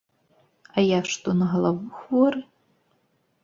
[0.75, 2.41] А я што, на галаву хворы?